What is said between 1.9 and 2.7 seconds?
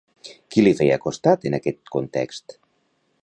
context?